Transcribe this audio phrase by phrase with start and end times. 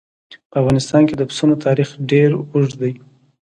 [0.49, 2.93] په افغانستان کې د پسونو تاریخ ډېر اوږد دی.